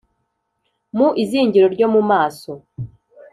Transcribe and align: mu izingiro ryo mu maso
mu 0.97 1.07
izingiro 1.23 1.67
ryo 1.75 1.87
mu 1.93 2.01
maso 2.09 2.51